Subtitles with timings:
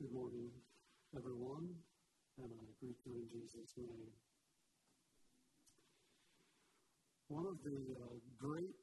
[0.00, 0.48] Good morning,
[1.12, 1.68] everyone,
[2.40, 4.08] and I greet you in Jesus' name.
[7.28, 8.80] One of the uh, great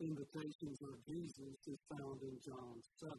[0.00, 3.12] invitations of Jesus is found in John 7,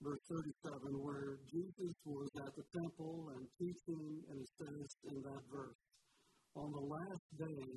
[0.00, 5.44] verse 37, where Jesus was at the temple and teaching, and it says in that
[5.52, 5.80] verse,
[6.56, 7.68] On the last day,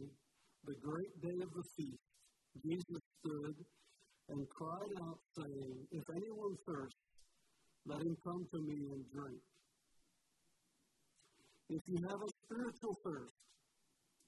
[0.63, 2.07] the great day of the feast,
[2.63, 3.55] Jesus stood
[4.31, 7.12] and cried out, saying, If anyone thirsts,
[7.85, 9.41] let him come to me and drink.
[11.69, 13.33] If you have a spiritual thirst,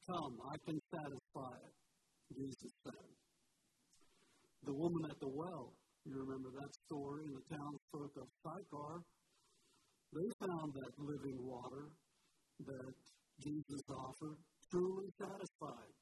[0.10, 1.76] come, I can satisfy it,
[2.36, 3.08] Jesus said.
[4.64, 5.74] The woman at the well,
[6.06, 9.02] you remember that story in the townsfolk of Sychar,
[10.14, 11.90] they found that living water
[12.66, 12.96] that
[13.42, 14.38] Jesus offered
[14.72, 15.94] truly satisfied.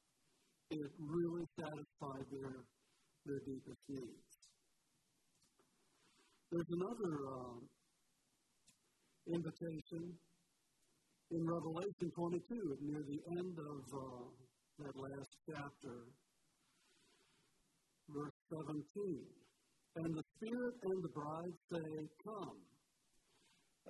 [0.70, 2.56] It really satisfied their,
[3.26, 4.33] their deepest needs.
[6.54, 7.58] There's another uh,
[9.26, 10.02] invitation
[11.34, 14.22] in Revelation 22, near the end of uh,
[14.78, 15.96] that last chapter,
[18.06, 18.86] verse 17.
[19.98, 21.90] And the Spirit and the bride say,
[22.22, 22.58] Come.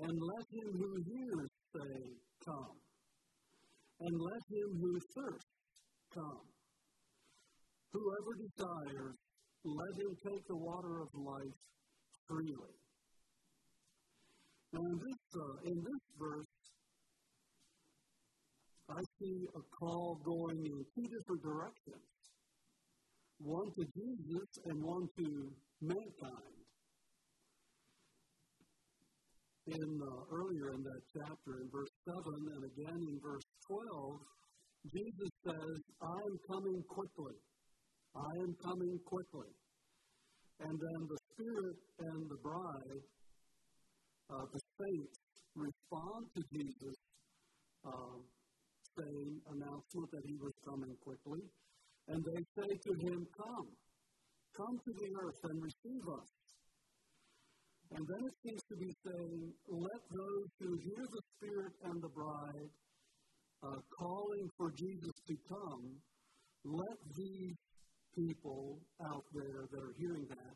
[0.00, 1.96] And let him who hears say,
[2.48, 2.80] Come.
[4.00, 5.84] And let him who thirsts
[6.16, 6.48] come.
[7.92, 9.16] Whoever desires,
[9.68, 11.60] let him take the water of life
[12.28, 12.74] freely.
[14.72, 16.54] Now, in this, uh, in this verse,
[18.90, 22.02] I see a call going in two different directions
[23.38, 25.26] one to Jesus and one to
[25.82, 26.54] mankind.
[29.66, 34.20] In uh, earlier in that chapter, in verse 7 and again in verse 12,
[34.92, 37.36] Jesus says, I am coming quickly.
[38.14, 39.48] I am coming quickly.
[40.60, 43.02] And then the Spirit and the bride,
[44.30, 45.18] uh, the saints,
[45.58, 47.02] respond to Jesus'
[47.82, 48.18] uh,
[48.94, 51.42] saying, announcement that he was coming quickly.
[52.06, 53.68] And they say to him, Come,
[54.54, 56.30] come to the earth and receive us.
[57.90, 59.42] And then it seems to be saying,
[59.74, 62.70] Let those who hear the Spirit and the bride
[63.66, 65.98] uh, calling for Jesus to come,
[66.64, 67.58] let these
[68.14, 68.78] people
[69.10, 70.54] out there that are hearing that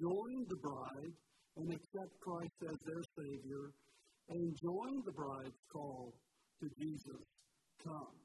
[0.00, 1.14] join the bride
[1.56, 3.72] and accept Christ as their Savior
[4.28, 6.12] and join the bride's call
[6.60, 7.22] to Jesus,
[7.84, 8.16] come.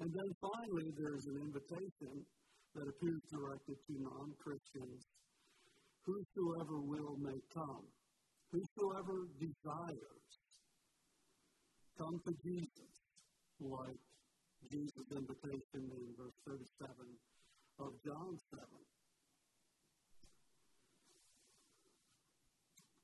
[0.00, 2.24] And then finally, there's an invitation
[2.74, 5.06] that appears directed to non Christians
[6.08, 7.84] Whosoever will may come,
[8.50, 10.24] whosoever desires,
[11.98, 12.94] come to Jesus,
[13.60, 14.00] like
[14.72, 16.88] Jesus' invitation in verse 37
[17.80, 18.64] of John 7.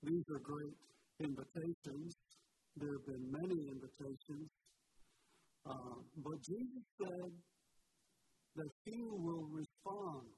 [0.05, 0.77] These are great
[1.21, 2.15] invitations.
[2.77, 4.51] There have been many invitations.
[5.65, 7.33] Uh, but Jesus said
[8.57, 10.29] that few will respond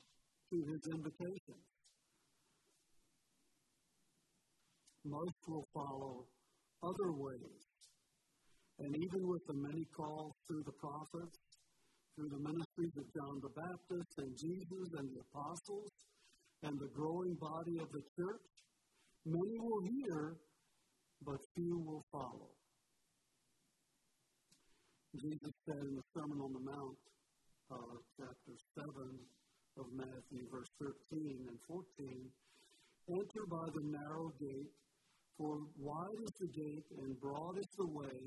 [0.52, 1.66] to his invitations.
[5.04, 6.26] Most will follow
[6.84, 7.66] other ways.
[8.78, 11.38] And even with the many calls through the prophets,
[12.14, 15.90] through the ministries of John the Baptist and Jesus and the apostles
[16.62, 18.46] and the growing body of the church,
[19.26, 20.36] Many will hear,
[21.26, 22.54] but few will follow.
[25.18, 26.98] Jesus said in the Sermon on the Mount,
[27.72, 28.92] uh, chapter 7
[29.78, 32.30] of Matthew, verse 13 and 14,
[33.10, 34.70] Enter by the narrow gate,
[35.36, 38.22] for wide is the gate and broad is the way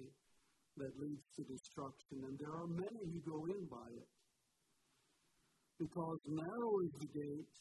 [0.76, 4.08] that leads to destruction, and there are many who go in by it.
[5.80, 7.56] Because narrow is the gate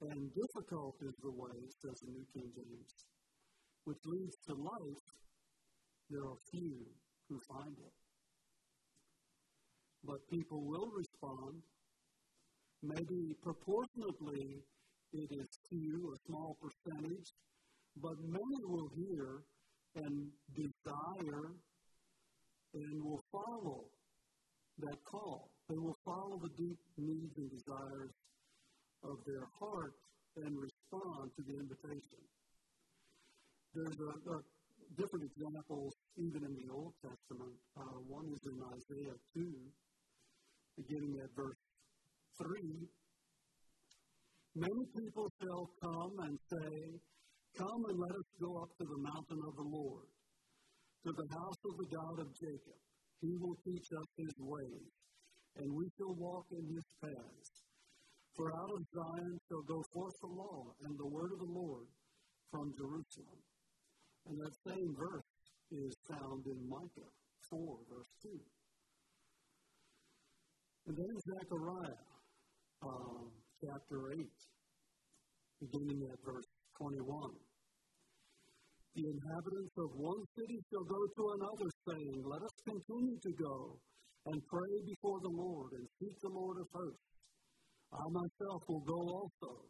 [0.00, 2.94] and difficult is the way, says the New King James,
[3.84, 5.04] which leads to life.
[6.10, 6.86] There are few
[7.28, 7.92] who find it.
[10.04, 11.62] But people will respond.
[12.82, 14.62] Maybe proportionately
[15.12, 17.32] it is few, a small percentage,
[18.00, 19.42] but many will hear
[19.96, 21.52] and desire
[22.74, 23.84] and will follow
[24.78, 25.50] that call.
[25.68, 28.12] They will follow the deep needs and desires
[29.04, 29.94] of their heart
[30.44, 32.22] and respond to the invitation.
[33.74, 34.36] There's a, a
[34.96, 37.56] different examples even in the Old Testament.
[37.76, 39.44] Uh, one is in Isaiah 2,
[40.78, 41.62] beginning at verse
[42.40, 42.48] 3.
[44.56, 46.74] Many people shall come and say,
[47.56, 50.06] Come and let us go up to the mountain of the Lord,
[51.06, 52.78] to the house of the God of Jacob.
[53.20, 54.90] He will teach us his ways,
[55.58, 57.57] and we shall walk in his paths.
[58.38, 61.90] For out of Zion shall go forth the law and the word of the Lord
[62.54, 63.42] from Jerusalem.
[64.30, 65.34] And that same verse
[65.74, 67.10] is found in Micah
[67.50, 67.58] 4,
[67.90, 68.30] verse 2.
[70.86, 71.98] And then Zechariah
[72.86, 73.26] uh,
[73.58, 74.22] chapter 8,
[75.58, 76.46] beginning at verse
[76.78, 77.34] 21.
[78.94, 83.74] The inhabitants of one city shall go to another, saying, Let us continue to go
[84.30, 87.17] and pray before the Lord and seek the Lord of hosts.
[87.92, 89.64] I myself will go also.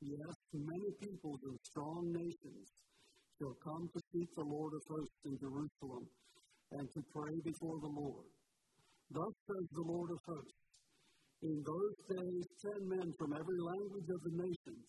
[0.00, 2.66] Yes, many peoples and strong nations
[3.38, 6.04] shall come to seek the Lord of hosts in Jerusalem
[6.72, 8.28] and to pray before the Lord.
[9.10, 10.64] Thus says the Lord of hosts
[11.42, 14.84] In those days, ten men from every language of the nations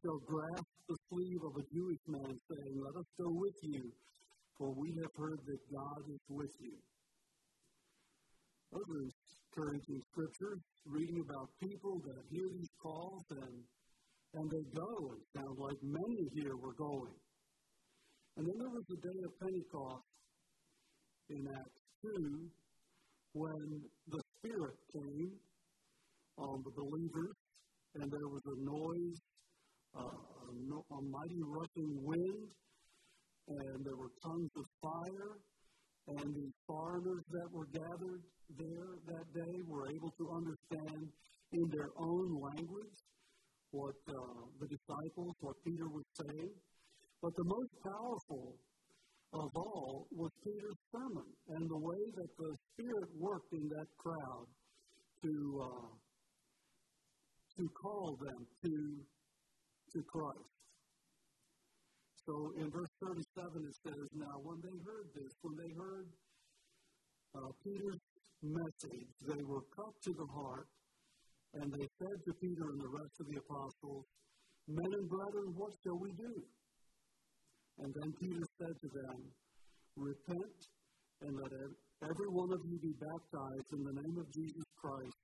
[0.00, 3.92] shall grasp the sleeve of a Jewish man, saying, Let us go with you,
[4.56, 6.76] for we have heard that God is with you.
[8.72, 8.80] Are
[9.56, 13.56] encouraging scriptures, reading about people that hear these calls and,
[14.34, 15.12] and they go.
[15.16, 17.14] It sounds like many here were going.
[18.36, 20.04] And then there was the day of Pentecost
[21.30, 22.48] in Acts 2
[23.32, 25.32] when the Spirit came
[26.38, 27.36] on the believers
[27.94, 29.18] and there was a noise,
[29.96, 32.44] uh, a, no, a mighty rushing wind,
[33.48, 35.32] and there were tongues of fire,
[36.08, 38.22] and the foreigners that were gathered
[38.58, 41.08] there that day were able to understand
[41.52, 42.98] in their own language
[43.70, 46.50] what uh, the disciples, what Peter was saying.
[47.22, 48.54] But the most powerful
[49.32, 54.46] of all was Peter's sermon and the way that the Spirit worked in that crowd
[55.22, 55.88] to uh,
[57.58, 58.72] to call them to
[59.92, 60.55] to Christ.
[62.26, 63.22] So in verse 37
[63.70, 66.10] it says, Now when they heard this, when they heard
[67.38, 68.02] uh, Peter's
[68.42, 70.66] message, they were cut to the heart,
[71.54, 74.04] and they said to Peter and the rest of the apostles,
[74.66, 76.34] Men and brethren, what shall we do?
[77.78, 79.18] And then Peter said to them,
[79.96, 80.58] Repent
[81.22, 81.52] and let
[82.02, 85.16] every one of you be baptized in the name of Jesus Christ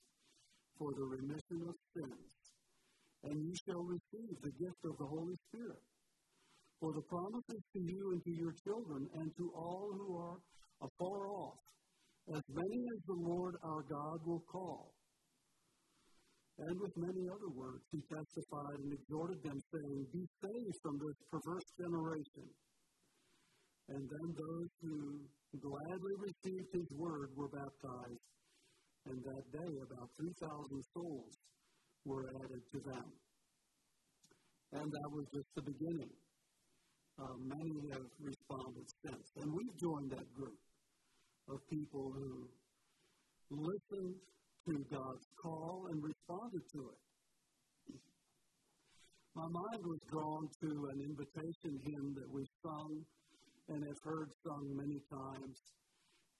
[0.79, 2.31] for the remission of sins,
[3.25, 5.83] and you shall receive the gift of the Holy Spirit.
[6.83, 10.39] For the promises to you and to your children and to all who are
[10.83, 11.63] afar off,
[12.35, 14.91] as many as the Lord our God will call.
[16.59, 21.19] And with many other words, he testified and exhorted them, saying, Be saved from this
[21.31, 22.51] perverse generation.
[23.95, 25.23] And then those who
[25.63, 28.27] gladly received his word were baptized,
[29.07, 31.31] and that day about 3,000 souls
[32.07, 33.07] were added to them.
[34.73, 36.11] And that was just the beginning.
[37.21, 39.33] Uh, many have responded since.
[39.41, 40.59] And we've joined that group
[41.49, 42.49] of people who
[43.51, 44.15] listened
[44.67, 47.95] to God's call and responded to it.
[49.35, 53.05] My mind was drawn to an invitation hymn that we've sung
[53.69, 55.57] and have heard sung many times.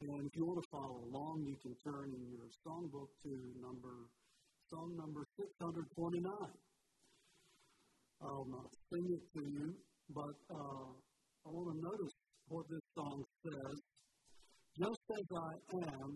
[0.03, 3.33] And if you want to follow along, you can turn in your songbook to
[3.63, 4.09] number
[4.73, 6.33] song number 629.
[8.23, 9.75] I'll not sing it to you,
[10.11, 10.91] but uh,
[11.47, 12.15] I want to notice
[12.49, 13.77] what this song says.
[14.79, 15.53] Just as I
[15.93, 16.11] am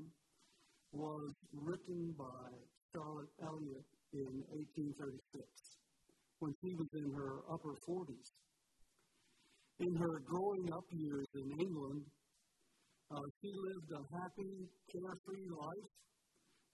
[0.92, 2.48] was written by
[2.92, 5.44] Charlotte Elliott in 1836
[6.38, 8.28] when she was in her upper 40s.
[9.80, 12.02] In her growing up years in England,
[13.12, 15.90] uh, she lived a happy, carefree life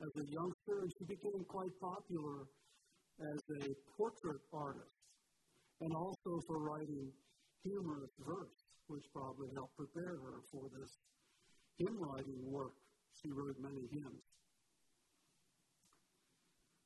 [0.02, 2.46] as a youngster, and she became quite popular
[3.20, 5.01] as a portrait artist
[5.82, 7.10] and also for writing
[7.64, 8.54] humorous verse,
[8.86, 10.98] which probably helped prepare her for this
[11.78, 12.72] hymn writing work
[13.20, 14.22] she wrote many hymns.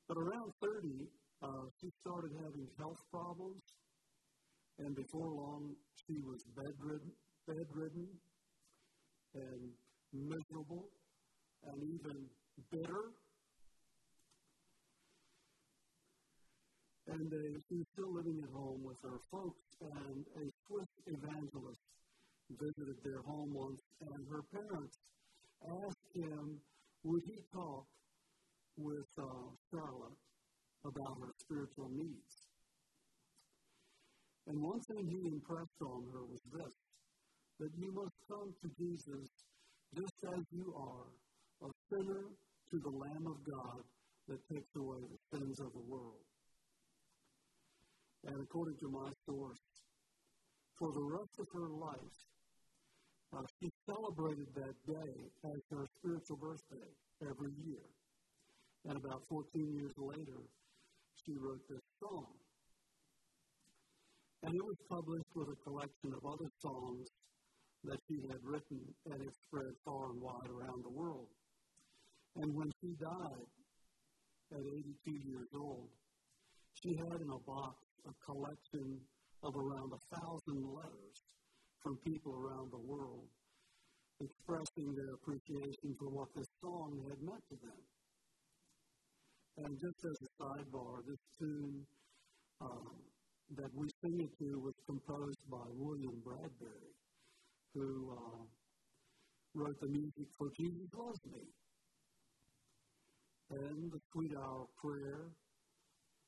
[0.08, 1.08] But around 30,
[1.42, 1.48] uh,
[1.80, 3.60] she started having health problems,
[4.78, 5.74] and before long,
[6.06, 7.12] she was bedridden,
[7.46, 8.08] bedridden
[9.34, 9.60] and
[10.12, 10.88] miserable
[11.66, 12.24] and even
[12.70, 13.12] bitter.
[17.08, 21.86] And uh, she was still living at home with her folks, and a Swiss evangelist
[22.50, 24.98] visited their home once, and her parents
[25.62, 26.58] asked him,
[27.04, 27.86] would he talk
[28.76, 30.18] with uh, Charlotte
[30.84, 32.46] about her spiritual needs?
[34.48, 36.74] And one thing he impressed on her was this
[37.58, 39.30] that you must come to Jesus
[39.96, 41.08] just as you are,
[41.66, 42.26] a sinner
[42.70, 43.80] to the Lamb of God
[44.28, 46.20] that takes away the sins of the world.
[48.24, 49.60] And according to my source,
[50.78, 52.18] for the rest of her life,
[53.36, 55.12] uh, she celebrated that day
[55.44, 56.88] as her spiritual birthday
[57.22, 57.84] every year.
[58.88, 60.40] And about 14 years later,
[61.24, 62.26] she wrote this song.
[64.42, 67.08] And it was published with a collection of other songs
[67.84, 68.80] that she had written,
[69.10, 71.28] and it spread far and wide around the world.
[72.36, 73.48] And when she died
[74.52, 75.88] at 82 years old,
[76.86, 77.74] she had in a box
[78.06, 79.00] a collection
[79.42, 81.18] of around a thousand letters
[81.82, 83.26] from people around the world
[84.20, 87.82] expressing their appreciation for what this song had meant to them.
[89.58, 91.82] And just as a sidebar, this tune
[92.60, 93.02] um,
[93.56, 96.94] that we sing it to was composed by William Bradbury,
[97.74, 98.42] who uh,
[99.54, 101.42] wrote the music for Jesus Loves Me,
[103.50, 105.32] and the Sweet Hour Prayer,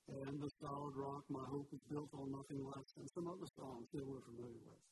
[0.09, 3.87] and the Solid Rock, My Hope is Built on Nothing Less, and some other songs
[3.93, 4.83] that we're familiar with.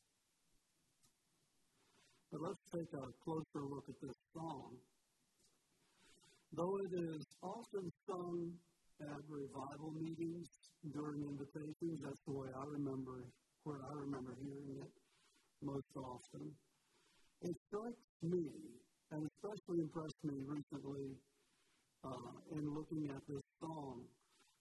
[2.31, 4.77] But let's take a closer look at this song.
[6.53, 8.53] Though it is often sung
[9.01, 10.49] at revival meetings
[10.93, 13.25] during invitations, that's the way I remember
[13.65, 14.93] where I remember hearing it
[15.63, 16.53] most often.
[17.43, 18.49] It strikes me,
[19.13, 21.17] and especially impressed me recently
[22.05, 24.03] uh, in looking at this song,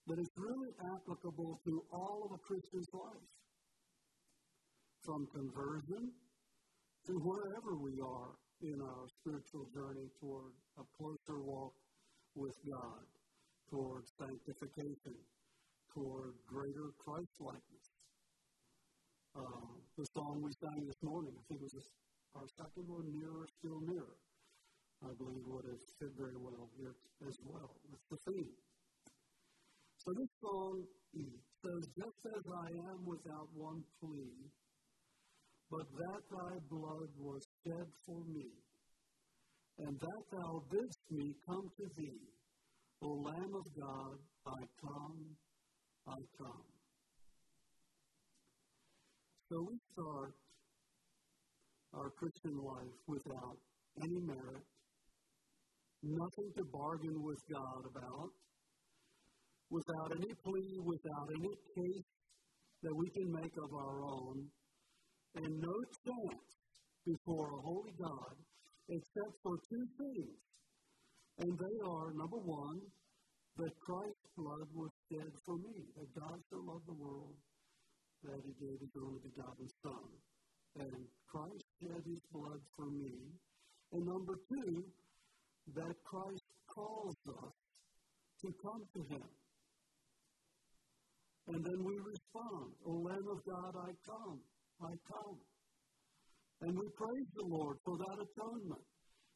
[0.06, 3.26] that it's really applicable to all of a Christian's life.
[5.02, 6.10] From conversion
[7.06, 11.72] to wherever we are in our spiritual journey toward a closer walk
[12.34, 13.06] with God,
[13.70, 15.14] toward sanctification,
[15.94, 17.86] toward greater Christ likeness.
[19.36, 21.88] Uh, the song we sang this morning, I think it was
[22.34, 24.18] our second one, Nearer, Still Nearer,
[25.04, 26.96] I believe would have fit very well here
[27.28, 27.70] as well.
[27.92, 28.52] It's the theme.
[30.08, 30.84] So this song
[31.14, 34.38] says, Just as I am without one plea,
[35.68, 38.46] but that thy blood was shed for me,
[39.78, 42.22] and that thou bidst me come to thee,
[43.02, 45.18] O Lamb of God, I come,
[46.06, 46.66] I come.
[49.50, 50.34] So we start
[51.94, 53.58] our Christian life without
[54.04, 54.66] any merit,
[56.04, 58.30] nothing to bargain with God about,
[59.70, 62.08] without any plea, without any case
[62.82, 64.46] that we can make of our own,
[65.36, 66.46] and no chance
[67.04, 68.34] before a holy God
[68.88, 70.38] except for two things.
[71.38, 72.80] And they are number one,
[73.56, 77.34] that Christ's blood was shed for me, that God so loved the world
[78.24, 80.06] that he gave his only begotten Son.
[80.76, 80.92] And
[81.28, 83.12] Christ shed his blood for me.
[83.92, 84.84] And number two,
[85.74, 87.56] that Christ calls us
[88.44, 89.26] to come to him.
[91.48, 94.40] And then we respond, O Lamb of God, I come,
[94.82, 95.38] I come.
[96.62, 98.86] And we praise the Lord for that atonement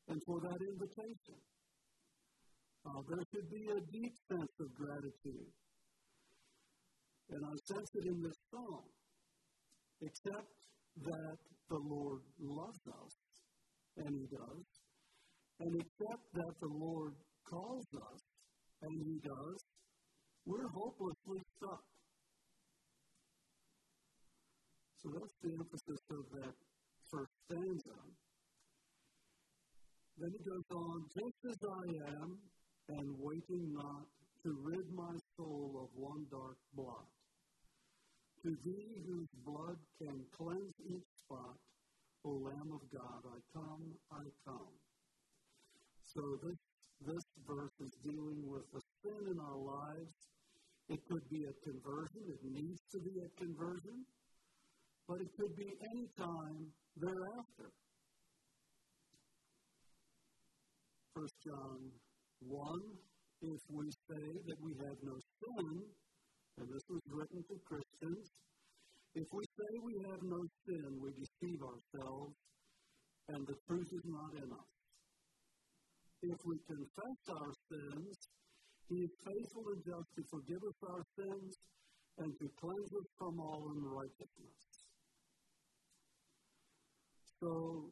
[0.09, 1.39] and for that invitation.
[2.87, 5.53] Uh, there should be a deep sense of gratitude.
[7.31, 8.83] And I sense it in this song.
[10.03, 10.57] Except
[11.05, 11.37] that
[11.69, 13.15] the Lord loves us,
[13.99, 14.65] and He does,
[15.61, 17.13] and except that the Lord
[17.49, 18.21] calls us,
[18.83, 19.59] and He does,
[20.47, 21.85] we're hopelessly stuck.
[25.03, 26.55] So that's the emphasis of that
[27.11, 27.97] first stanza.
[30.19, 31.85] Then he goes on, just as I
[32.21, 32.37] am,
[32.91, 34.05] and waiting not
[34.45, 37.09] to rid my soul of one dark blot.
[38.45, 41.57] To thee whose blood can cleanse each spot,
[42.27, 44.75] O Lamb of God, I come, I come.
[46.05, 46.59] So this,
[47.07, 50.13] this verse is dealing with the sin in our lives.
[50.91, 52.21] It could be a conversion.
[52.29, 54.05] It needs to be a conversion
[55.11, 57.69] but it could be any time thereafter.
[61.19, 61.79] 1 John
[62.47, 62.79] 1
[63.43, 65.83] If we say that we have no sin,
[66.63, 68.31] and this was written to Christians,
[69.19, 72.39] if we say we have no sin, we deceive ourselves,
[73.35, 74.73] and the truth is not in us.
[76.23, 78.15] If we confess our sins,
[78.87, 81.51] He is faithful and just to forgive us our sins
[82.23, 84.70] and to cleanse us from all unrighteousness.
[87.41, 87.85] So,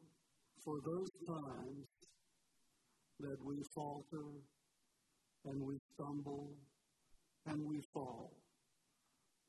[0.63, 1.87] for those times
[3.19, 4.27] that we falter
[5.45, 6.51] and we stumble
[7.47, 8.31] and we fall,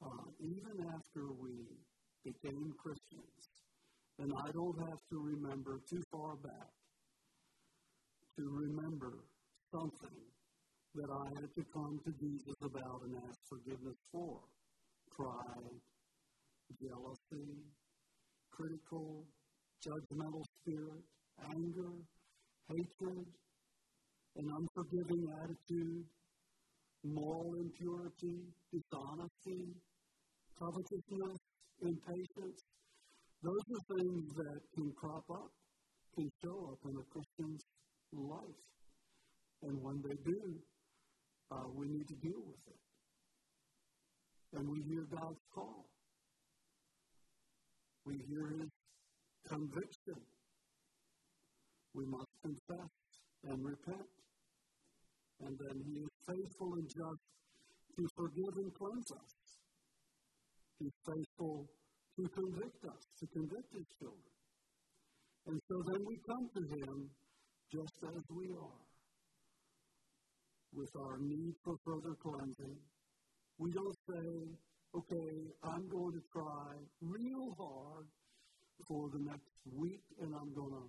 [0.03, 1.67] uh, even after we
[2.25, 3.51] became Christians,
[4.19, 6.73] and I don't have to remember too far back
[8.39, 9.13] to remember
[9.71, 10.17] something
[10.95, 14.39] that I had to come to Jesus about and ask forgiveness for.
[15.15, 15.81] Pride,
[16.81, 17.59] jealousy,
[18.51, 19.27] critical
[19.87, 21.03] judgmental spirit,
[21.51, 21.93] anger,
[22.69, 23.27] hatred,
[24.37, 26.05] an unforgiving attitude,
[27.05, 28.41] moral impurity,
[28.73, 29.75] dishonesty,
[30.59, 31.39] covetousness,
[31.83, 32.61] impatience.
[33.43, 35.51] Those are things that can crop up,
[36.15, 37.63] can show up in a Christian's
[38.13, 38.61] life.
[39.63, 40.41] And when they do,
[41.51, 44.59] uh, we need to deal with it.
[44.59, 45.87] And we hear God's call.
[48.05, 48.69] We hear His
[49.51, 50.21] conviction.
[51.95, 52.95] We must confess
[53.51, 54.11] and repent.
[55.43, 57.23] And then He is faithful and just
[57.99, 59.33] to forgive and cleanse us.
[60.79, 61.67] He's faithful
[62.17, 64.35] to convict us, to convict His children.
[65.47, 67.11] And so then we come to Him
[67.73, 68.83] just as we are,
[70.75, 72.79] with our need for further cleansing.
[73.59, 74.27] We don't say,
[74.95, 75.31] okay,
[75.65, 76.67] I'm going to try
[77.01, 78.07] real hard
[78.87, 80.89] for the next week and I'm going to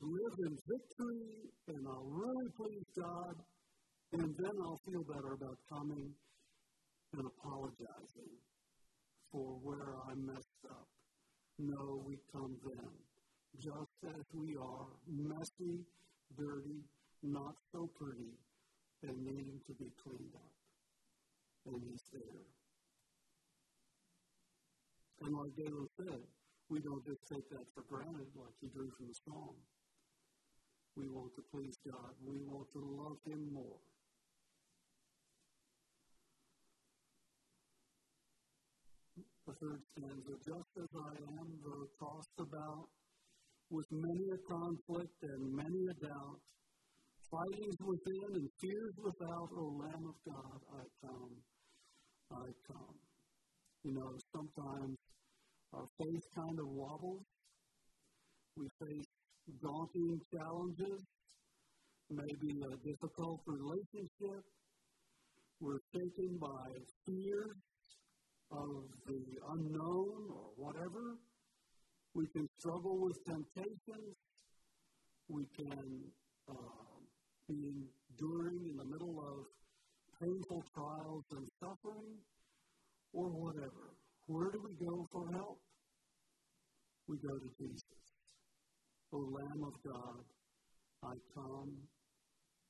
[0.00, 3.34] live in victory and I'll really please God
[4.12, 6.12] and then I'll feel better about coming
[7.16, 8.32] and apologizing
[9.30, 10.86] for where I messed up.
[11.58, 12.90] No, we come then,
[13.58, 15.80] just as we are, messy,
[16.36, 16.82] dirty,
[17.22, 18.34] not so pretty,
[19.02, 20.52] and needing to be cleaned up.
[21.66, 22.44] And He's there.
[25.22, 26.20] And like Galen said,
[26.70, 29.54] we don't just take that for granted like he drew from the song.
[30.96, 32.14] We want to please God.
[32.22, 33.82] We want to love Him more.
[39.46, 42.86] The third stanza, just as I am, though tossed about
[43.70, 46.38] with many a conflict and many a doubt,
[47.28, 51.34] fightings within and fears without, O Lamb of God, I come,
[52.32, 52.96] I come.
[53.82, 54.96] You know, sometimes
[55.76, 57.24] our faith kind of wobbles.
[58.56, 59.06] We face
[59.62, 61.02] daunting challenges,
[62.10, 64.42] maybe a difficult relationship.
[65.60, 66.70] We're shaken by
[67.06, 67.56] fears
[68.52, 71.18] of the unknown or whatever.
[72.14, 74.14] We can struggle with temptations.
[75.28, 76.02] We can
[76.48, 76.54] uh,
[77.48, 79.46] be enduring in the middle of
[80.22, 82.14] painful trials and suffering
[83.12, 83.94] or whatever.
[84.26, 85.58] Where do we go for help?
[87.06, 87.84] We go to Jesus.
[89.12, 90.24] O Lamb of God,
[91.04, 91.72] I come,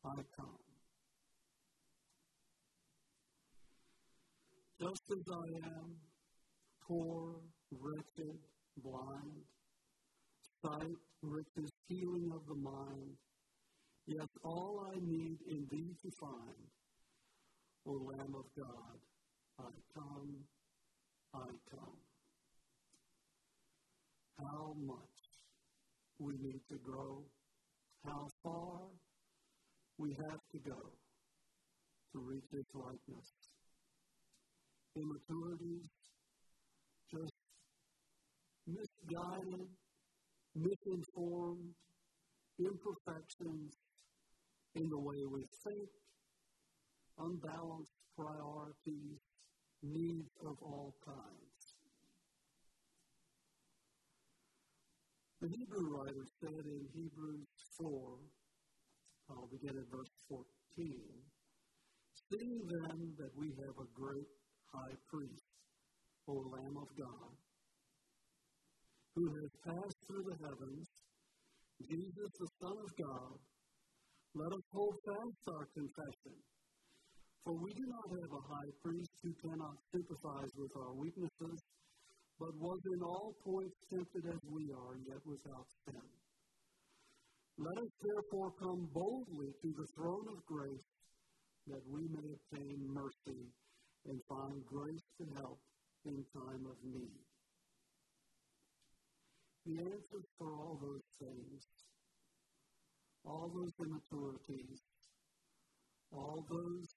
[0.04, 0.58] I come.
[4.80, 5.94] Just as I am,
[6.88, 7.36] poor,
[7.70, 8.38] wretched,
[8.82, 9.44] blind,
[10.60, 13.14] sight, riches, healing of the mind,
[14.06, 16.66] yet all I need in thee to find,
[17.86, 18.98] O Lamb of God,
[19.60, 20.34] I come,
[21.34, 21.98] I come.
[24.38, 25.14] How much
[26.18, 27.22] we need to grow,
[28.04, 28.78] how far
[29.98, 30.80] we have to go
[32.12, 33.32] to reach His likeness.
[34.96, 35.88] Immaturities,
[37.10, 37.32] just
[38.66, 39.68] misguided,
[40.54, 41.74] misinformed,
[42.60, 43.74] imperfections
[44.76, 45.88] in the way we think,
[47.18, 49.18] unbalanced priorities,
[49.84, 51.62] needs of all kinds.
[55.40, 58.16] The Hebrew writer said in Hebrews 4,
[59.30, 60.40] I'll begin at verse 14,
[62.32, 64.30] Seeing then that we have a great
[64.72, 65.44] high priest,
[66.28, 67.32] O Lamb of God,
[69.14, 70.88] who has passed through the heavens,
[71.90, 73.36] Jesus, the Son of God,
[74.34, 76.36] let us hold fast our confession.
[77.44, 81.60] For we do not have a high priest who cannot sympathize with our weaknesses
[82.38, 86.02] but was in all points tempted as we are, yet without sin.
[87.58, 90.88] Let us therefore come boldly to the throne of grace,
[91.68, 93.46] that we may obtain mercy
[94.08, 95.60] and find grace to help
[96.04, 97.22] in time of need.
[99.64, 101.62] The answers for all those things,
[103.24, 104.80] all those immaturities,
[106.12, 106.93] all those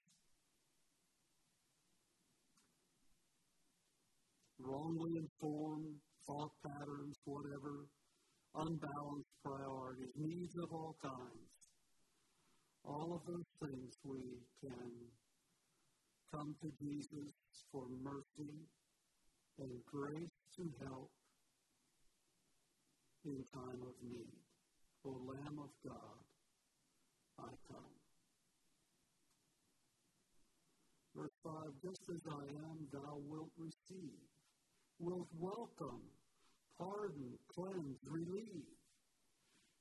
[4.59, 7.87] wrongly informed thought patterns, whatever,
[8.55, 11.53] unbalanced priorities, needs of all kinds.
[12.83, 14.91] All of those things we can
[16.33, 17.31] come to Jesus
[17.71, 18.53] for mercy
[19.59, 21.09] and grace to help
[23.25, 24.39] in time of need.
[25.05, 26.19] O Lamb of God,
[27.39, 27.95] I come.
[31.15, 34.36] Verse 5 Just as I am, thou wilt receive
[34.99, 36.01] will welcome,
[36.77, 38.65] pardon, cleanse, relieve.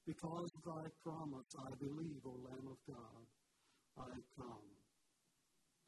[0.07, 3.25] Because thy promise, I believe, O Lamb of God,
[3.99, 4.67] I come,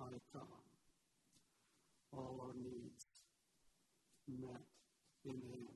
[0.00, 0.64] I come.
[2.12, 3.04] All our needs
[4.28, 4.64] met
[5.24, 5.68] in Him.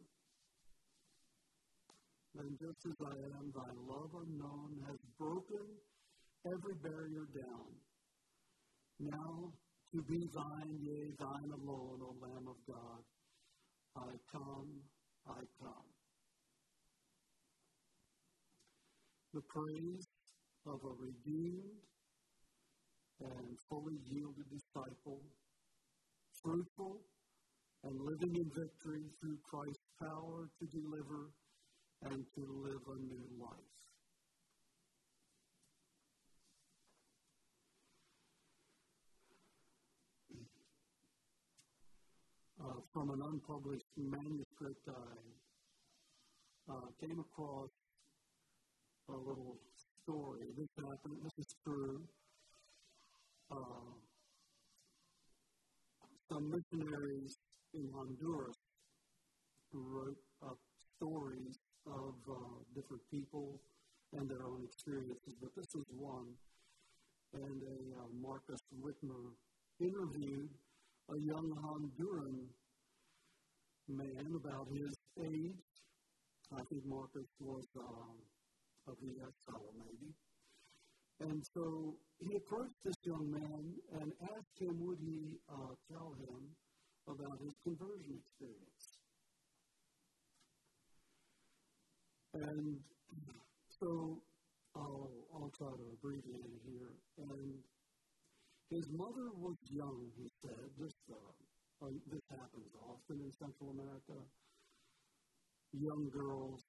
[2.39, 5.67] and just as I am, thy love unknown has broken
[6.47, 7.71] every barrier down.
[8.99, 9.53] Now
[9.95, 13.05] to be thine, yea, thine alone, O Lamb of God,
[13.97, 14.69] I come,
[15.29, 15.89] I come.
[19.35, 20.07] The praise
[20.67, 21.63] of a redeemed
[23.21, 25.21] and fully yielded disciple,
[26.43, 27.01] fruitful
[27.85, 31.31] and living in victory through Christ's power to deliver
[32.05, 33.82] and to live a new life.
[42.63, 47.71] Uh, from an unpublished manuscript, I uh, came across
[49.09, 49.57] a little
[50.05, 50.47] story.
[50.57, 52.01] This happened, this is true.
[53.51, 53.91] Uh,
[56.31, 57.37] some missionaries
[57.75, 58.55] in Honduras
[59.73, 60.59] wrote up
[60.97, 62.35] stories of uh,
[62.77, 63.59] different people
[64.13, 66.29] and their own experiences, but this is one.
[67.35, 69.33] And a uh, Marcus Whitmer
[69.81, 70.51] interviewed
[71.11, 72.47] a young Honduran
[73.89, 75.55] man about his age.
[76.55, 80.13] I think Marcus was a VS fellow, maybe.
[81.21, 86.43] And so he approached this young man and asked him would he uh, tell him
[87.09, 88.85] about his conversion experience.
[92.35, 92.79] And
[93.81, 94.19] so
[94.75, 96.95] I'll, I'll try to abbreviate it here.
[97.19, 97.61] And
[98.73, 100.65] his mother was young, he said.
[100.81, 104.17] This, uh, uh, this happens often in Central America.
[105.77, 106.65] Young girls,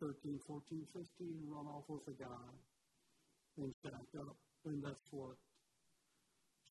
[0.00, 2.52] 13, 14, 15, run off with a guy
[3.56, 4.36] and shack up.
[4.66, 5.36] And that's what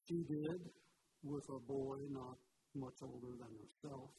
[0.05, 0.62] she did
[1.23, 2.38] with a boy not
[2.77, 4.13] much older than herself.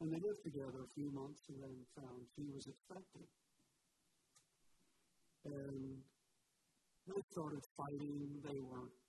[0.00, 3.28] And they lived together a few months and then found she was expecting.
[5.44, 6.00] And
[7.08, 8.40] they started fighting.
[8.44, 8.99] They weren't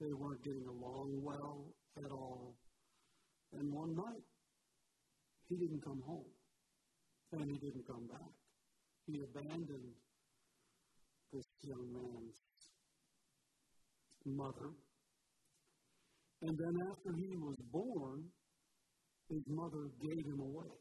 [0.00, 1.66] they weren't getting along well
[1.98, 2.54] at all.
[3.52, 4.24] And one night
[5.48, 6.30] he didn't come home.
[7.32, 8.32] And he didn't come back.
[9.06, 9.92] He abandoned
[11.32, 12.36] this young man's
[14.26, 14.70] mother.
[16.42, 18.24] And then after he was born,
[19.30, 20.74] his mother gave him away.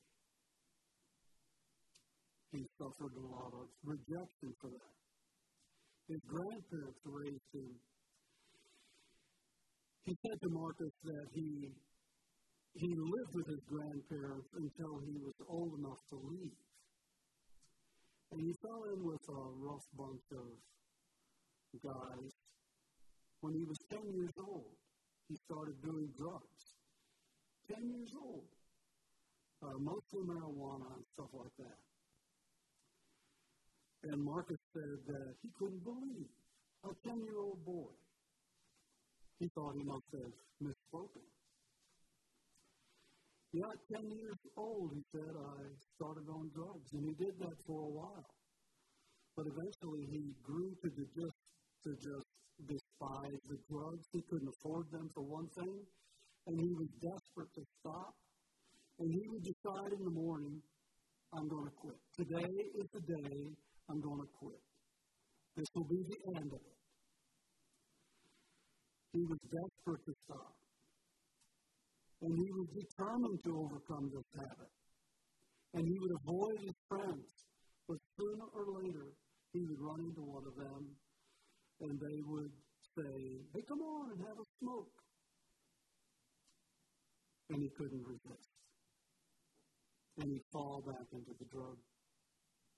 [2.51, 4.95] He suffered a lot of rejection for that.
[6.09, 7.71] His grandparents raised him.
[10.05, 11.69] He said to Marcus that he
[12.73, 16.55] he lived with his grandparents until he was old enough to leave.
[18.31, 20.47] And he fell in with a rough bunch of
[21.83, 22.31] guys.
[23.41, 24.71] When he was 10 years old,
[25.27, 26.63] he started doing drugs.
[27.73, 28.47] 10 years old.
[29.61, 31.77] Uh, mostly marijuana and stuff like that.
[34.09, 36.31] And Marcus said that he couldn't believe
[36.83, 37.91] a 10 year old boy.
[39.41, 41.25] He thought he must have misspoken.
[43.57, 45.57] Yeah, at 10 years old, he said, I
[45.97, 46.93] started on drugs.
[46.93, 48.31] And he did that for a while.
[49.35, 51.39] But eventually he grew to just,
[51.89, 52.29] to just
[52.69, 54.05] despise the drugs.
[54.13, 55.81] He couldn't afford them, for one thing
[56.47, 58.13] and he was desperate to stop.
[58.99, 60.61] And he would decide in the morning,
[61.33, 61.97] I'm going to quit.
[62.17, 63.33] Today is the day
[63.89, 64.61] I'm going to quit.
[65.55, 66.80] This will be the end of it.
[69.13, 70.55] He was desperate to stop.
[72.21, 74.71] And he was determined to overcome this habit.
[75.73, 77.27] And he would avoid his friends.
[77.87, 79.07] But sooner or later,
[79.53, 80.95] he would run into one of them,
[81.81, 82.51] and they would
[82.95, 83.15] say,
[83.53, 85.01] Hey, come on and have a smoke
[87.51, 88.49] and he couldn't resist.
[90.19, 91.77] And he'd fall back into the drug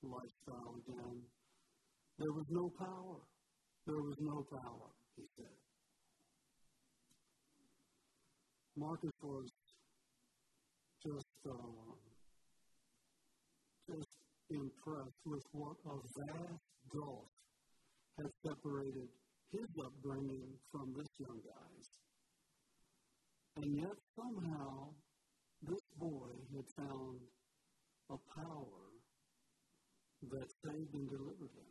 [0.02, 1.22] lifestyle again.
[2.18, 3.22] There was no power.
[3.86, 5.63] There was no power, he said.
[8.76, 9.50] Marcus was
[11.06, 11.94] just, uh,
[13.88, 14.18] just
[14.50, 17.30] impressed with what a vast gulf
[18.18, 19.10] had separated
[19.52, 21.90] his upbringing from this young guy's.
[23.58, 24.90] And yet, somehow,
[25.62, 27.20] this boy had found
[28.10, 28.90] a power
[30.32, 31.70] that saved and delivered him.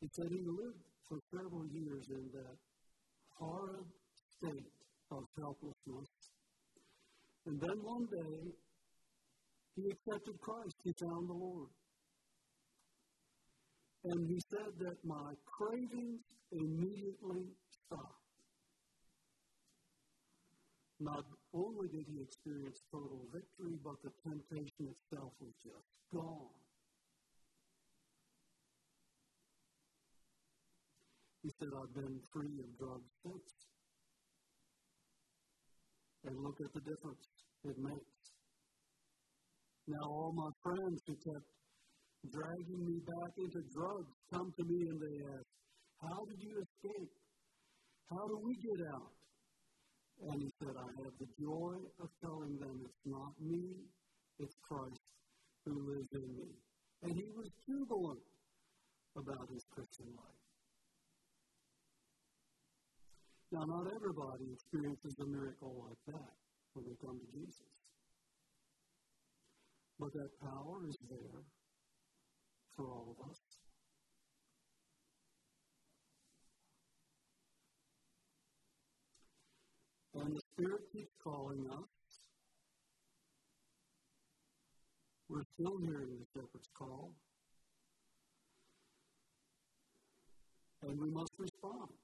[0.00, 2.56] He said he lived for several years in that
[3.36, 3.84] horrid
[4.38, 4.70] state
[5.10, 6.08] of helplessness.
[7.46, 8.52] And then one day,
[9.74, 10.76] he accepted Christ.
[10.84, 11.68] He found the Lord.
[14.04, 16.20] And he said that my cravings
[16.52, 17.44] immediately
[17.84, 18.20] stopped.
[21.00, 26.59] not only did he experience total victory, but the temptation itself was just gone.
[31.60, 33.52] Said, I've been free of drugs since.
[36.24, 37.20] And look at the difference
[37.68, 38.24] it makes.
[39.86, 41.48] Now, all my friends who kept
[42.32, 45.48] dragging me back into drugs come to me and they ask,
[46.00, 47.12] How did you escape?
[48.08, 49.12] How do we get out?
[50.32, 53.84] And he said, I have the joy of telling them it's not me,
[54.38, 55.04] it's Christ
[55.66, 56.48] who lives in me.
[57.02, 58.24] And he was jubilant
[59.16, 60.49] about his Christian life.
[63.52, 66.32] Now, not everybody experiences a miracle like that
[66.74, 67.66] when they come to Jesus.
[69.98, 71.42] But that power is there
[72.76, 73.40] for all of us.
[80.14, 81.90] And the Spirit keeps calling us.
[85.28, 87.12] We're still hearing the shepherd's call.
[90.82, 91.99] And we must respond.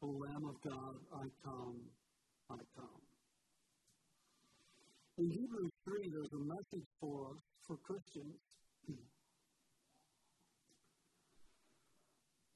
[0.00, 1.74] O Lamb of God, I come,
[2.50, 3.02] I come.
[5.18, 8.38] In Hebrews 3, there's a message for us, for Christians.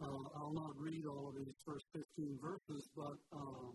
[0.02, 3.70] Uh, I'll not read all of these first 15 verses, but um,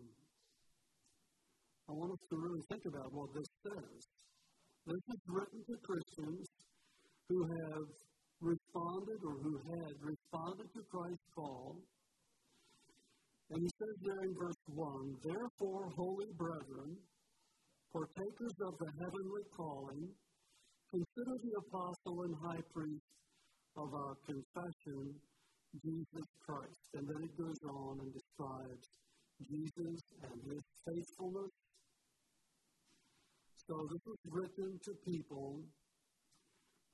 [1.87, 4.03] I want us to really think about what this says.
[4.87, 6.43] This is written to Christians
[7.29, 7.87] who have
[8.41, 11.79] responded or who had responded to Christ's call.
[13.49, 16.97] And he says there in verse 1 Therefore, holy brethren,
[17.93, 20.09] partakers of the heavenly calling,
[20.91, 23.07] consider the apostle and high priest
[23.77, 25.15] of our confession,
[25.83, 26.89] Jesus Christ.
[26.95, 28.87] And then it goes on and describes
[29.45, 31.51] Jesus and his faithfulness.
[33.67, 35.63] So this is written to people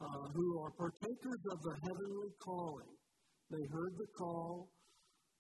[0.02, 2.94] uh, who are partakers of the heavenly calling.
[3.50, 4.68] They heard the call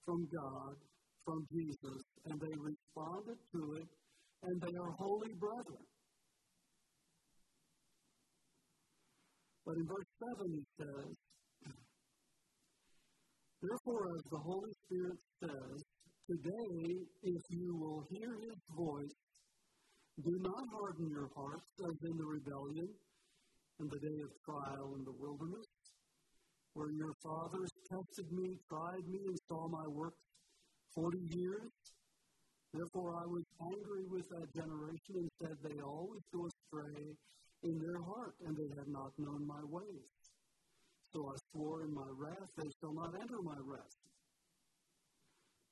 [0.05, 0.75] from God,
[1.25, 3.89] from Jesus, and they responded to it,
[4.43, 5.85] and they are holy brethren.
[9.65, 11.15] But in verse 7 he says,
[13.63, 15.77] Therefore, as the Holy Spirit says,
[16.27, 19.15] Today, if you will hear his voice,
[20.23, 22.87] do not harden your hearts as in the rebellion
[23.79, 25.67] in the day of trial in the wilderness,
[26.73, 30.32] where your fathers tested me, tried me, and saw my works
[30.95, 31.71] forty years.
[32.73, 37.13] Therefore, I was angry with that generation and said, They always go astray
[37.63, 40.09] in their heart, and they have not known my ways.
[41.13, 43.97] So I swore in my wrath, they shall not enter my rest.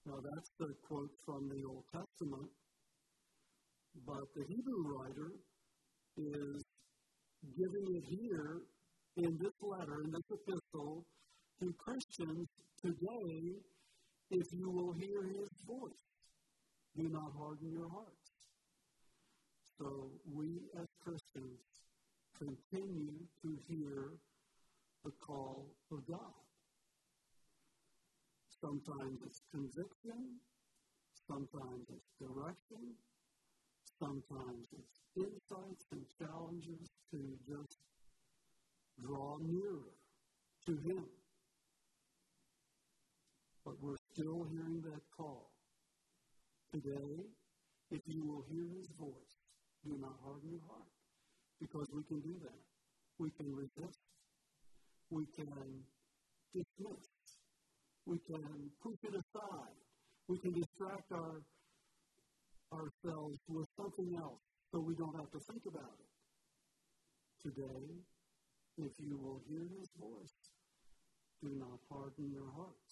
[0.06, 2.50] Now that's the quote from the Old Testament.
[4.06, 5.32] But the Hebrew writer
[6.18, 6.62] is
[7.58, 8.62] giving it here
[9.18, 11.04] in this letter, in this epistle,
[11.60, 12.48] to Christians
[12.82, 13.58] today,
[14.32, 15.92] if you will hear his voice,
[16.96, 18.32] do not harden your hearts.
[19.78, 21.60] So we as Christians
[22.38, 23.14] continue
[23.44, 24.14] to hear
[25.04, 26.42] the call of God.
[28.62, 30.40] Sometimes it's conviction,
[31.28, 32.94] sometimes it's direction,
[34.00, 37.18] sometimes it's insights and challenges to
[37.48, 37.80] just
[39.02, 39.94] draw nearer
[40.68, 41.04] to Him.
[43.66, 45.52] But we're still hearing that call.
[46.74, 47.26] Today,
[47.92, 49.36] if you will hear His voice,
[49.84, 50.88] do not harden your heart.
[51.60, 52.60] Because we can do that.
[53.20, 54.00] We can resist
[55.12, 55.84] we can
[56.56, 57.08] dismiss,
[58.06, 59.76] we can push it aside,
[60.28, 61.44] we can distract our,
[62.72, 64.40] ourselves with something else
[64.72, 66.10] so we don't have to think about it.
[67.44, 67.84] Today,
[68.78, 70.32] if you will hear his voice,
[71.44, 72.91] do not harden your hearts.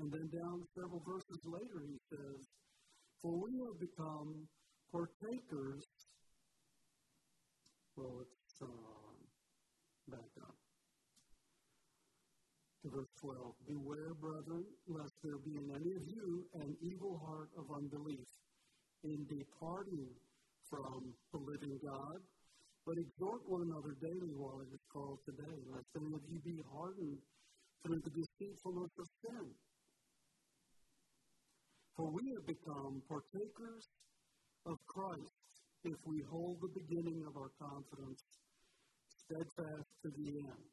[0.00, 2.44] And then down several verses later, he says,
[3.22, 4.46] For we have become
[4.92, 5.84] partakers.
[7.96, 8.66] Well, it's uh,
[10.08, 10.54] back up.
[12.84, 17.48] To verse 12 Beware, brethren, lest there be in any of you an evil heart
[17.56, 18.28] of unbelief
[19.02, 20.12] in departing
[20.68, 22.20] from the living God,
[22.84, 26.60] but exhort one another daily while it is called today, lest any of you be
[26.70, 27.18] hardened
[27.82, 29.46] through the deceitfulness of sin.
[31.96, 33.88] For we have become partakers
[34.66, 35.32] of Christ
[35.84, 38.20] if we hold the beginning of our confidence
[39.08, 40.66] steadfast to the end.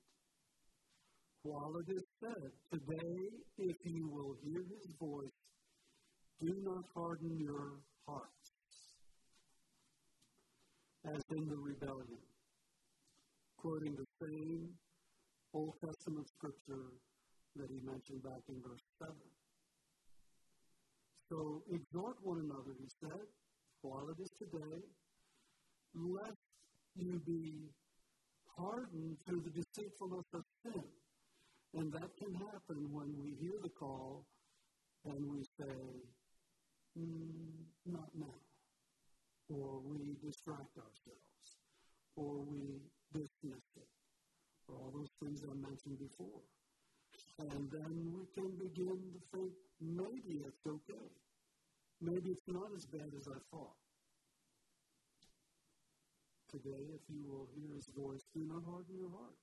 [1.43, 3.19] While it is said, Today,
[3.57, 5.39] if you will hear his voice,
[6.41, 8.51] do not harden your hearts,
[11.05, 12.23] as in the rebellion.
[13.57, 14.69] Quoting the same
[15.53, 16.91] Old Testament scripture
[17.55, 19.13] that he mentioned back in verse 7.
[21.33, 23.25] So exhort one another, he said,
[23.81, 24.85] while it is today,
[25.95, 26.37] lest
[26.95, 27.73] you be
[28.55, 30.83] hardened through the deceitfulness of sin.
[31.73, 34.25] And that can happen when we hear the call
[35.05, 35.73] and we say,
[36.99, 38.37] mm, not now.
[39.49, 41.57] Or we distract ourselves.
[42.15, 42.77] Or we
[43.11, 43.89] dismiss it.
[44.67, 46.45] Or all those things I mentioned before.
[47.39, 51.07] And then we can begin to think, maybe it's okay.
[52.01, 53.75] Maybe it's not as bad as I thought.
[56.51, 59.35] Today, if you will hear his voice, do not harden your heart,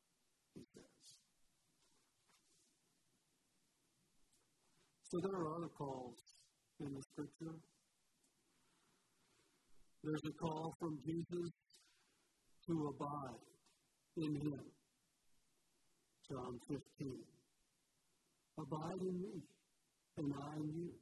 [0.54, 1.16] he says.
[5.02, 6.20] So there are other calls
[6.78, 7.56] in the scripture.
[10.04, 11.50] There's a call from Jesus
[12.68, 13.42] to abide
[14.16, 14.60] in him.
[16.30, 17.39] John 15.
[18.60, 19.40] Abide in me,
[20.18, 20.92] and I in you.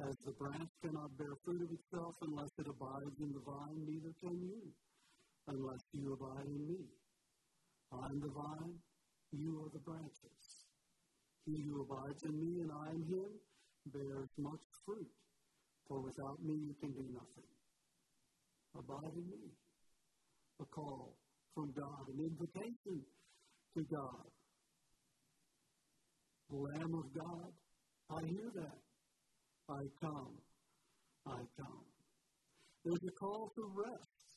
[0.00, 4.14] As the branch cannot bear fruit of itself unless it abides in the vine, neither
[4.22, 4.64] can you
[5.46, 6.80] unless you abide in me.
[7.92, 8.74] I am the vine,
[9.32, 10.40] you are the branches.
[11.44, 13.30] He who abides in me and I in him
[13.92, 15.12] bears much fruit,
[15.86, 17.50] for without me you can do nothing.
[18.78, 19.52] Abide in me.
[20.62, 21.12] A call
[21.54, 23.04] from God, an invitation
[23.76, 24.33] to God.
[26.54, 27.50] Lamb of God,
[28.10, 28.78] I hear that.
[29.68, 30.38] I come,
[31.26, 31.86] I come.
[32.84, 34.28] There's a call to rest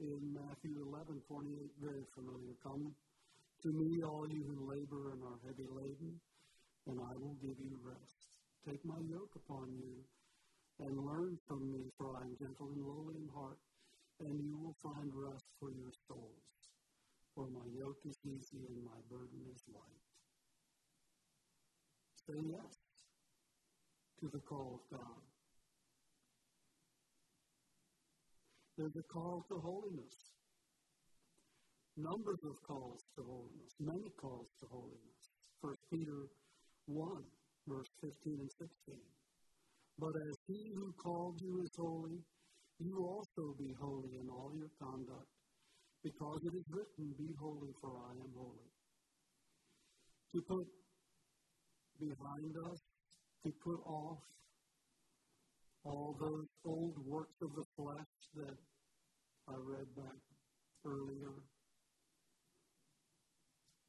[0.00, 2.54] in Matthew 11, 28, very familiar.
[2.62, 2.94] Come
[3.62, 6.16] to me, all you who labor and are heavy laden,
[6.86, 8.32] and I will give you rest.
[8.64, 10.00] Take my yoke upon you
[10.80, 13.58] and learn from me, for I am gentle and lowly in heart,
[14.20, 16.48] and you will find rest for your souls.
[17.34, 20.11] For my yoke is easy and my burden is light.
[22.28, 22.72] Say yes
[24.20, 25.22] to the call of God.
[28.78, 30.14] There's a call to holiness.
[31.96, 35.20] Numbers of calls to holiness, many calls to holiness.
[35.60, 36.30] 1 Peter
[36.86, 37.10] 1,
[37.66, 38.70] verse 15 and 16.
[39.98, 42.22] But as he who called you is holy,
[42.78, 45.28] you also be holy in all your conduct,
[46.02, 48.70] because it is written, Be holy, for I am holy.
[50.34, 50.66] To put
[51.98, 52.80] behind us
[53.44, 54.18] to put off
[55.84, 58.56] all those old works of the flesh that
[59.48, 60.20] I read back
[60.86, 61.34] earlier,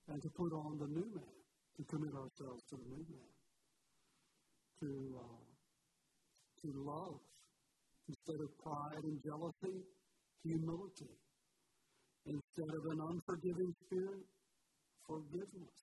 [0.10, 1.38] and to put on the new man,
[1.78, 3.34] to commit ourselves to the new man,
[4.82, 5.44] to uh,
[6.62, 7.20] to love
[8.10, 9.84] instead of pride and jealousy,
[10.44, 11.14] humility
[12.26, 14.24] instead of an unforgiving spirit,
[15.06, 15.83] forgiveness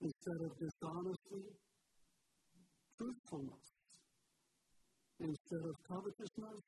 [0.00, 1.44] instead of dishonesty,
[2.98, 3.66] truthfulness.
[5.20, 6.62] Instead of covetousness,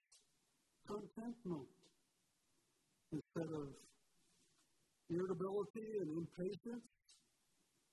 [0.86, 1.68] contentment.
[3.12, 3.68] Instead of
[5.10, 6.88] irritability and impatience,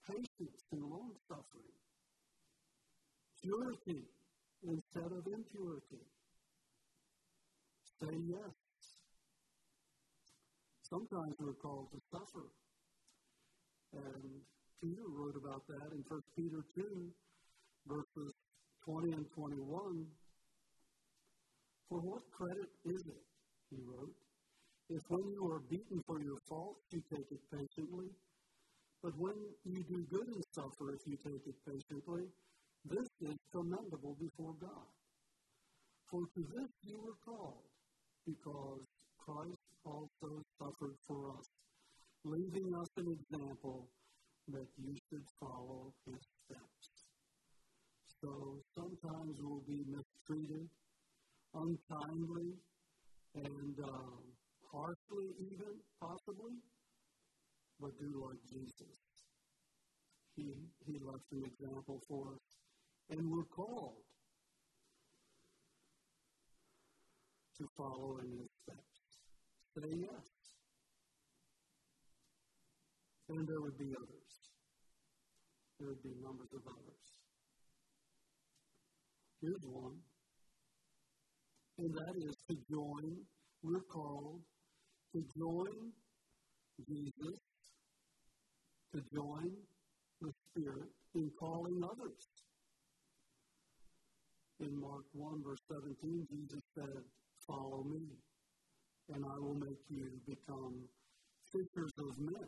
[0.08, 1.76] patience and long suffering.
[3.42, 4.04] Purity
[4.64, 6.04] instead of impurity.
[8.02, 8.54] Say yes.
[10.90, 12.48] Sometimes we're called to suffer.
[13.94, 14.42] And
[14.82, 17.12] Peter wrote about that in 1 Peter 2,
[17.88, 18.34] verses
[18.84, 20.06] 20 and 21.
[21.90, 23.24] For what credit is it,
[23.70, 24.14] he wrote,
[24.90, 28.10] if when you are beaten for your faults, you take it patiently?
[29.02, 29.34] But when
[29.64, 32.26] you do good and suffer, if you take it patiently,
[32.86, 34.90] this is commendable before God.
[36.10, 37.66] For to this you were called,
[38.26, 38.82] because
[39.18, 41.46] Christ also suffered for us,
[42.24, 43.88] leaving us an example
[44.50, 46.90] that you should follow his steps.
[48.22, 50.70] So sometimes we'll be mistreated,
[51.54, 52.54] unkindly,
[53.36, 54.16] and uh,
[54.72, 56.54] harshly, even possibly,
[57.80, 58.98] but do like Jesus.
[60.36, 60.54] He,
[60.86, 64.04] he left an example for us, and we're called
[67.58, 69.02] to follow in his steps.
[69.78, 70.28] Say yes.
[73.30, 74.25] And there would be others.
[75.80, 77.06] There would be numbers of others.
[79.42, 79.98] Here's one.
[81.78, 83.18] And that is to join,
[83.62, 84.40] we're called
[85.14, 85.92] to join
[86.88, 87.40] Jesus,
[88.94, 89.52] to join
[90.22, 92.28] the Spirit in calling others.
[94.62, 97.04] In Mark 1, verse 17, Jesus said,
[97.46, 98.02] Follow me,
[99.14, 100.76] and I will make you become
[101.52, 102.48] fishers of men.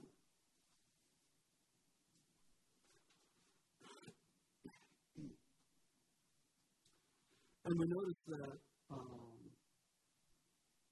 [7.67, 8.57] And we notice that
[8.89, 9.43] um,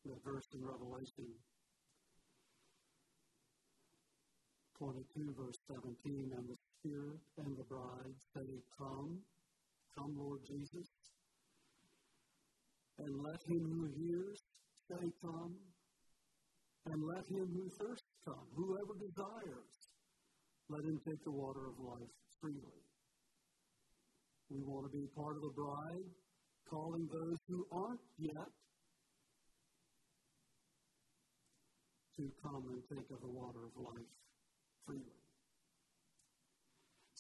[0.04, 1.24] that verse in Revelation
[4.78, 8.44] 22, verse 17, and the Spirit and the bride say,
[8.78, 9.20] Come,
[9.98, 10.92] come, Lord Jesus.
[13.00, 14.42] And let him who hears
[14.92, 15.56] say, Come.
[16.92, 18.52] And let him who thirsts come.
[18.54, 19.96] Whoever desires,
[20.68, 22.12] let him take the water of life
[22.42, 22.84] freely.
[24.52, 26.12] We want to be part of the bride
[26.70, 28.50] calling those who aren't yet
[32.18, 34.12] to come and take of the water of life
[34.86, 35.20] freely.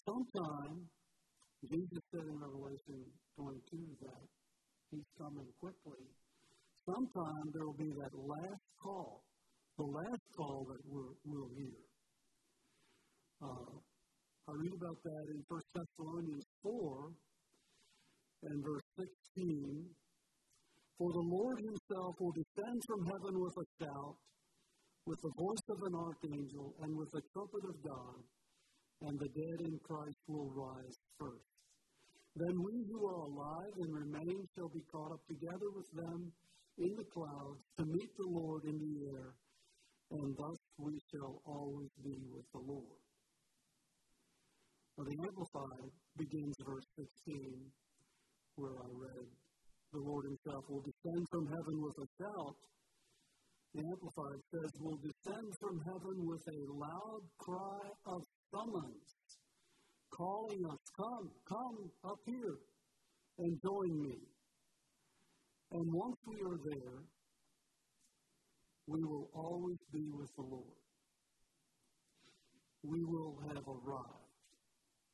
[0.07, 0.87] Sometime,
[1.67, 3.03] Jesus said in Revelation
[3.37, 4.23] 22 that
[4.91, 6.05] he's coming quickly.
[6.85, 9.23] Sometime there will be that last call,
[9.77, 11.81] the last call that we'll, we'll hear.
[13.41, 13.73] Uh,
[14.47, 17.09] I read about that in 1 Thessalonians 4
[18.51, 18.87] and verse
[19.35, 19.89] 16.
[20.97, 24.15] For the Lord himself will descend from heaven with a shout,
[25.05, 28.19] with the voice of an archangel, and with the trumpet of God,
[29.01, 31.51] and the dead in Christ will rise first.
[32.35, 36.31] Then we who are alive and remain shall be caught up together with them
[36.77, 39.35] in the clouds to meet the Lord in the air,
[40.11, 42.99] and thus we shall always be with the Lord.
[44.97, 47.71] Now, the Amplified begins verse 16
[48.55, 49.27] where I read,
[49.91, 52.55] the Lord Himself will descend from heaven with a shout.
[53.73, 58.21] The Amplified says, will descend from heaven with a loud cry of
[58.53, 59.07] summons,
[60.11, 61.77] calling us, Come, come
[62.07, 62.55] up here
[63.39, 64.15] and join me.
[65.71, 66.99] And once we are there,
[68.87, 70.79] we will always be with the Lord.
[72.83, 74.31] We will have arrived.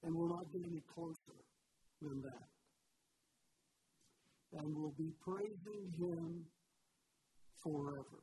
[0.04, 1.38] And we're not getting any closer
[2.02, 2.51] than that
[4.58, 6.46] and will be praising Him
[7.64, 8.22] forever.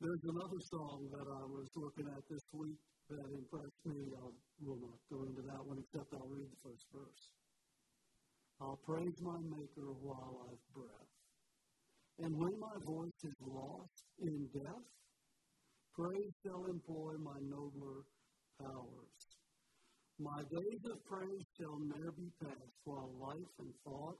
[0.00, 2.78] There's another song that I was looking at this week
[3.08, 4.12] that impressed me.
[4.12, 4.28] I
[4.64, 7.24] will not go into that one except I'll read the first verse.
[8.60, 11.10] I'll praise my Maker while I've breath.
[12.18, 14.86] And when my voice is lost in death,
[15.94, 18.04] praise shall employ my nobler
[18.60, 19.15] powers.
[20.18, 24.16] My days of praise shall ne'er be past, while life and thought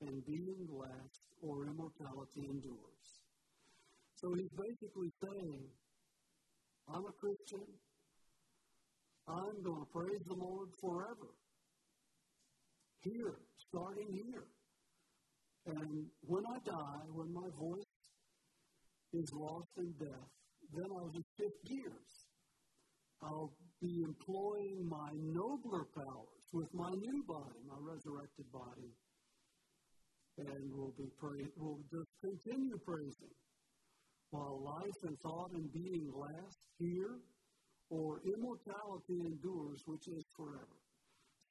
[0.00, 3.20] and being last or immortality endures.
[4.14, 5.60] So he's basically saying,
[6.88, 7.66] I'm a Christian.
[9.28, 11.34] I'm going to praise the Lord forever.
[13.02, 13.34] Here,
[13.68, 14.44] starting here.
[15.66, 17.84] And when I die, when my voice
[19.12, 20.30] is lost in death,
[20.74, 22.28] then I'll just shift gears.
[23.22, 28.92] I'll be employing my nobler powers with my new body, my resurrected body,
[30.38, 33.34] and we'll be pray- we'll just continue praising
[34.30, 37.20] while life and thought and being last here,
[37.90, 40.78] or immortality endures, which is forever.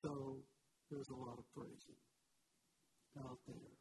[0.01, 0.43] So
[0.89, 1.99] there's a lot of praising
[3.19, 3.77] out there.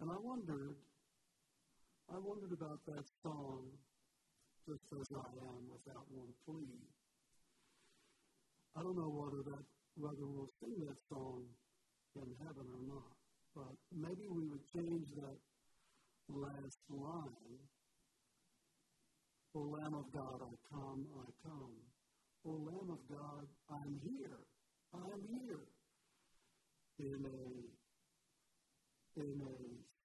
[0.00, 0.76] And I wondered,
[2.08, 3.66] I wondered about that song
[4.68, 6.76] just as I am without one plea.
[8.76, 9.64] I don't know whether that
[9.96, 11.42] whether we'll sing that song
[12.14, 13.16] in heaven or not,
[13.56, 15.40] but maybe we would change that
[16.28, 17.56] last line.
[19.56, 21.72] O Lamb of God, I come, I come.
[22.44, 24.38] O Lamb of God, I'm here,
[24.92, 25.64] I'm here.
[26.98, 27.40] In a
[29.20, 29.56] in a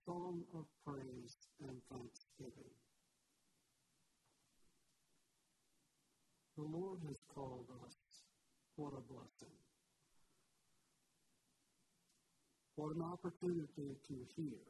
[0.05, 1.35] song of praise
[1.67, 2.72] and thanksgiving.
[6.63, 7.95] The Lord has called us.
[8.77, 9.57] What a blessing.
[12.75, 14.63] What an opportunity to hear.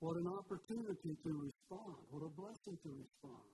[0.00, 2.00] What an opportunity to respond.
[2.10, 3.52] What a blessing to respond.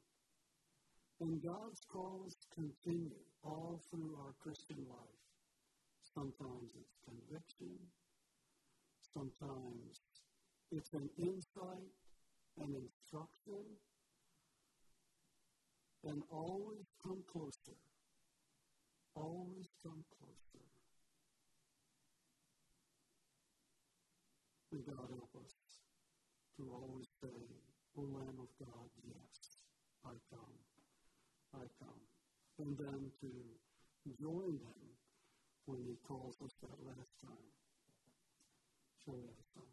[1.21, 3.11] And God's calls continue
[3.43, 5.23] all through our Christian life.
[6.15, 7.75] Sometimes it's conviction.
[9.13, 9.99] Sometimes
[10.71, 11.91] it's an insight,
[12.63, 13.67] an instruction,
[16.05, 17.79] and always come closer.
[19.15, 20.65] Always come closer.
[24.71, 25.55] May God help us
[26.59, 27.39] to always say,
[27.97, 29.59] O Lamb of God, yes,
[30.05, 30.55] I come.
[31.55, 32.03] I come.
[32.59, 33.31] And then to
[34.21, 34.81] join him
[35.67, 37.51] when he calls us that last time.
[39.05, 39.68] Shall we ask